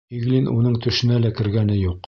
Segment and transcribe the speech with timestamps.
[0.19, 1.99] Иглин уның төшөнә лә кергәне юҡ.